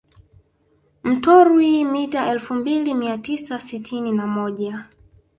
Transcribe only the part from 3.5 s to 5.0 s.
sitini na moja